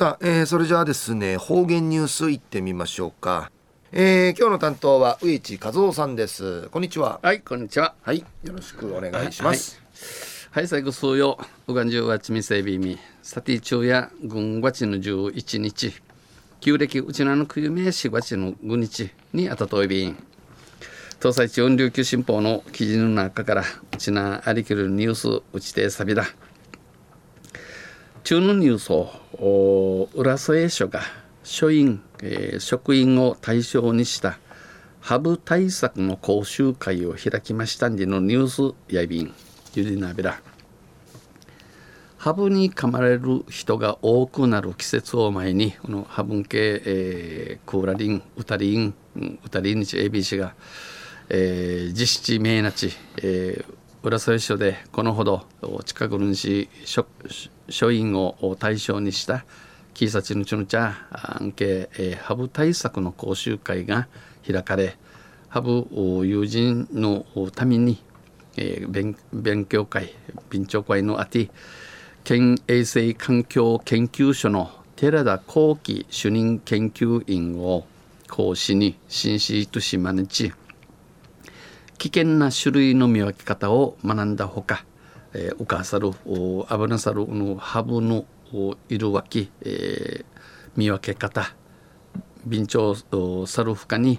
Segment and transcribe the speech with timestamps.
[0.00, 3.52] さあ、えー、それじゃあですね方言ニュースいってみましょうか。
[3.92, 6.70] えー、今日の担当は上地和夫さんです。
[6.70, 7.20] こんにちは。
[7.22, 7.94] はいこんにちは。
[8.00, 9.78] はいよろしくお願いします。
[10.52, 12.98] はい、はい、最後数曜うがんじゅうわちみせびみ。
[13.22, 15.92] さて昼夜軍月の11日。
[16.60, 20.16] 旧暦うちなのくゆめし月の5日にあたといびん。
[21.18, 26.24] 東西地方琉球新報の記事の中からうちなありきるニュースうちてさびだ
[28.22, 31.00] 中のニュースを浦添署が
[31.42, 34.38] 署員、えー、職員を対象にした
[35.00, 39.34] ハブ対策の講習会を開きましたんでのニュースやびん。
[39.74, 40.40] ゆりなべら
[42.18, 50.54] ハブに噛まれる人が多くなる季節を前にこのハブン系、えー、クーラリンウタリンウタリン日 ABC が、
[51.28, 55.44] えー、実施名なち、えー、浦添署でこのほど
[55.84, 56.70] 近くの市
[57.68, 59.44] 署員を対象にした
[59.92, 64.08] キーサチヌチュヌチャアンケ、えー、ハブ対策の講習会が
[64.46, 64.96] 開かれ
[65.50, 65.86] ハブ
[66.24, 68.02] 友人のために、
[68.56, 70.14] えー、勉勉強会
[70.50, 71.50] 備長会のあて
[72.24, 77.84] 県衛生環境研究所の寺田幸喜主任研究員を
[78.30, 80.54] 講師に新市都市マネチ
[82.00, 84.86] 危険な種類の見分け方を学んだほか、
[85.34, 88.24] えー、うかさるお危なさるのハブの
[88.88, 90.24] いるわき、えー、
[90.76, 91.54] 見分け方
[92.48, 92.94] 備長
[93.46, 94.18] サルフカに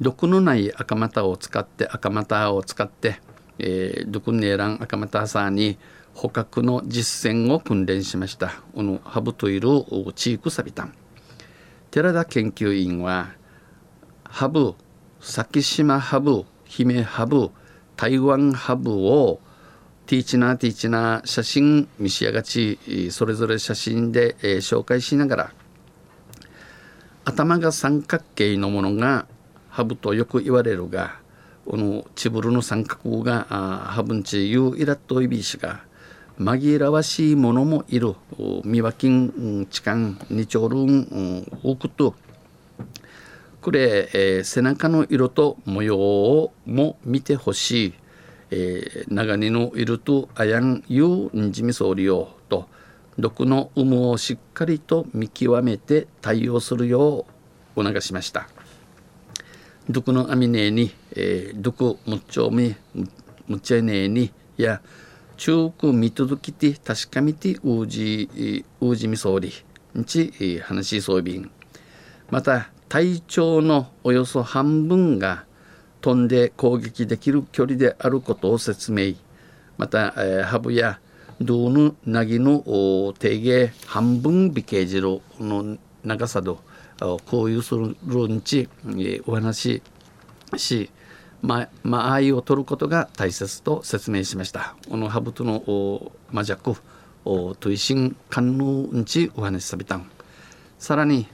[0.00, 3.20] 毒のない赤股を使って赤股を使って、
[3.60, 5.78] えー、毒ネーラン赤股さに
[6.14, 8.54] 捕獲の実践を訓練しました。
[8.74, 9.68] このハブといる
[10.16, 10.94] チークサビタン
[11.92, 13.30] 寺田研究員は
[14.24, 14.74] ハブ
[15.20, 16.44] 先島ハブ
[16.76, 17.52] 姫ハブ
[17.94, 19.38] 台湾ハブを
[20.06, 22.80] ティーチナーティーチナー写真見しやがち
[23.12, 25.52] それぞれ写真で、えー、紹介しながら
[27.24, 29.26] 頭が三角形のものが
[29.68, 31.20] ハブとよく言われるが
[31.64, 35.84] このチブルの三角がハブンチユーイラットイビーシが
[36.40, 38.16] 紛らわしいものもいる。
[38.64, 42.16] 見分けん痴漢二丁ルン多くと
[43.64, 47.94] これ、えー、背中の色と模様をも見てほしい、
[48.50, 52.68] えー、長荷の色とあやんゆうんじみそうりよと
[53.18, 57.24] 毒の有無をしっかりと見極めて対応するよ
[57.74, 58.50] う促しました。
[59.88, 62.76] 毒の網ねえに、えー、毒むっちょみ
[63.48, 64.82] むっちゃいねえにや
[65.38, 69.54] 中く見届きて確かめてうじうじみそうり。
[69.98, 71.50] んち話しそうびん
[72.30, 75.44] また体長のおよそ半分が
[76.00, 79.14] 飛んで攻撃できる距離であることを説明。
[79.78, 81.00] また、えー、ハブや
[81.40, 82.62] ドゥヌナギの
[83.18, 86.60] 定芸半分美形汁の長さと
[87.26, 87.88] こういうする
[88.28, 89.82] んち、えー、お話
[90.56, 90.90] し
[91.42, 94.76] ままあ愛を取ることが大切と説明しました。
[94.88, 96.76] このハブとの魔弱
[97.24, 99.96] 推進官能んちお話しさびた。
[99.96, 100.10] ん
[100.78, 101.26] さらに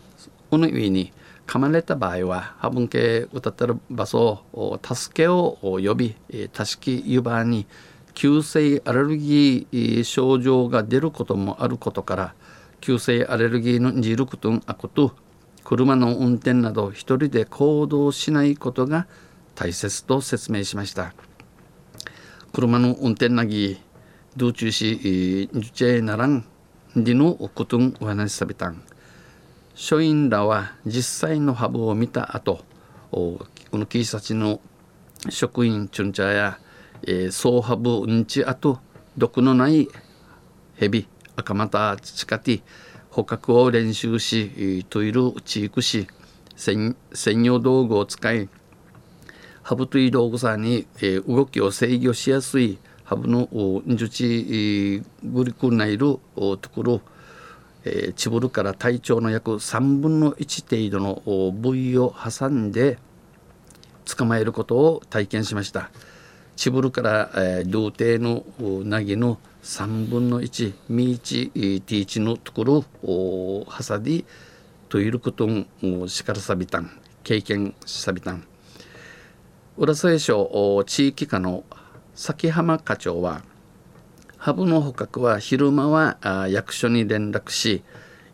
[0.51, 1.13] この上に
[1.51, 6.15] 噛まれた場合はハブン系歌ってる場所を助けを呼び
[6.53, 7.67] たしき湯葉に
[8.15, 12.35] 急性アレルギー症状が出ることもあることから
[12.81, 15.17] 急性アレルギーのジルクトンアコと
[15.65, 19.09] 車の運転など一人で行動しないことが
[19.57, 21.15] 大切と説明しました。
[22.53, 23.81] 車の運転なぎ
[24.37, 24.99] 道中し
[25.53, 26.47] ジュチェならん
[26.95, 28.85] でのことんお話しさびたん。
[29.75, 32.65] 署員らは実際のハブを見た後
[33.11, 34.61] このキーサチの
[35.29, 36.59] 職員チュンチャや、
[37.03, 38.79] えー、総ハブうんちあと
[39.17, 39.89] 毒のない
[40.77, 42.63] ヘビ赤股チカティ
[43.11, 46.07] 捕獲を練習しトイルチークし
[46.57, 46.97] 専
[47.43, 48.49] 用道具を使い
[49.63, 53.49] ハブという道具さんに、えー、動きを制御しやすいハブの
[53.87, 57.01] んじゅちグリクナイルところ
[57.85, 62.99] えー、チブルから体長の約3分の1程度の部位を挟んで
[64.05, 65.91] 捕まえることを体験しました。
[66.57, 68.45] チブルから、えー、童貞の
[68.85, 74.25] ナギの3分の1ミーチティーチのところを挟ん
[74.89, 75.49] といること
[75.83, 76.91] をしからさびたん
[77.23, 78.45] 経験さびたん。
[79.79, 81.65] 浦添省地域課の
[82.15, 83.43] 崎浜課長は
[84.41, 87.83] ハブの捕獲は昼間は役所に連絡し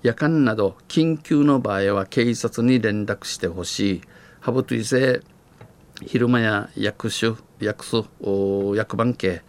[0.04, 4.02] 夜間など緊急の場合は警察に連絡してほしい。
[4.38, 5.20] ハブといせ
[6.02, 8.06] 昼間や役所役所
[8.76, 9.42] 役番系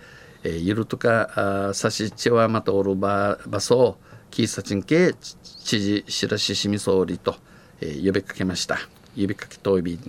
[0.44, 4.00] ゆるとかさしちはまたおる場場所
[4.32, 7.36] キーサチン系知事白石市民総理と、
[7.82, 8.78] 呼びかけました。
[9.16, 10.00] 呼びかけといび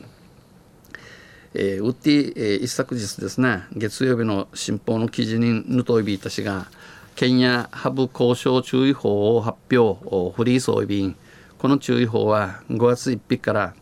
[1.60, 6.68] えー、ウッディ、えー、一昨日ですね月曜日の新報の記事にヌトイビーたちが
[7.16, 9.98] 県やハブ交渉注意報を発表
[10.36, 11.16] フリー総備員
[11.58, 13.74] この注意報は5月1日から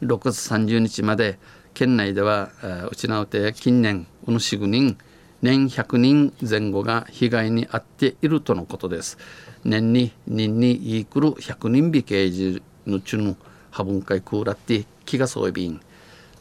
[0.00, 1.40] 6月30日まで
[1.74, 2.50] 県内では
[2.88, 4.96] うちなうて近年うぬしぐ人
[5.42, 9.18] 年100人前後が被害に遭っているとのことです。
[9.64, 13.36] 年に人にいくる100人びけいじぬちゅぬ
[13.72, 15.80] ハブン会クーラって気がそういびん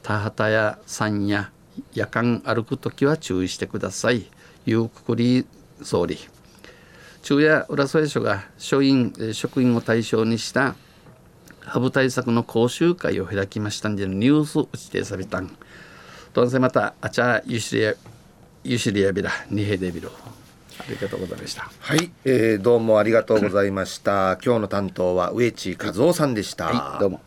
[0.04, 1.52] 田畑や山や
[1.94, 4.26] 夜間歩く時は注意してください。
[4.66, 5.46] ゆうくくり
[5.82, 6.18] 総理。
[7.24, 10.76] 昼夜浦添署が署員職員を対象にした
[11.60, 15.56] ハブ対策の講習会を開きましたんでニュースうちてさびたん。
[16.34, 17.94] どんせまたあちゃゆしりや
[18.64, 20.12] ゆしりやびらにへでびろ
[20.80, 21.70] ありがとうございました。
[21.80, 24.40] はい、えー、どうもありがとうございました。
[24.44, 27.22] 今日の担当は植地和夫さんでした、はい、どうも